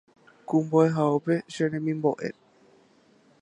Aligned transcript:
Ku 0.47 0.55
mbo’ehaópe 0.65 1.33
Che 1.51 1.63
remimbo’e 1.73 2.29